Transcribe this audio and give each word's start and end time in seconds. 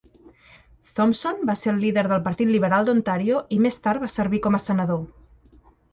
Thompson 0.99 1.43
va 1.49 1.55
ser 1.59 1.69
el 1.73 1.83
líder 1.83 2.03
del 2.11 2.23
Partit 2.29 2.51
Liberal 2.53 2.87
de 2.89 2.95
Ontario 2.97 3.43
i 3.57 3.61
més 3.67 3.77
tard 3.85 4.03
va 4.07 4.11
servir 4.15 4.41
com 4.47 4.59
a 4.61 4.65
senador. 4.69 5.05